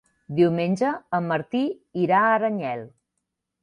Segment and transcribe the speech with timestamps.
[0.39, 1.63] Diumenge en Martí
[2.07, 2.87] irà a Aranyel.